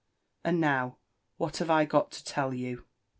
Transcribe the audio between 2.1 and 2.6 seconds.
to tell